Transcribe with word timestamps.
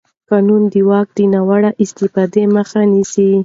قانون 0.29 0.61
د 0.73 0.75
واک 0.89 1.07
د 1.17 1.19
ناوړه 1.33 1.71
استفادې 1.83 2.43
مخه 2.55 2.81
نیسي. 2.93 3.31